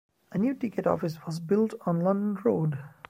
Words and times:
A 0.31 0.39
new 0.39 0.55
ticket 0.55 0.87
office 0.87 1.23
was 1.27 1.39
built 1.39 1.75
on 1.85 1.99
London 1.99 2.41
Road. 2.43 2.79